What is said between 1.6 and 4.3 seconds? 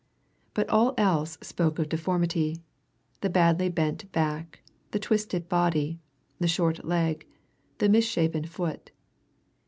of deformity the badly bent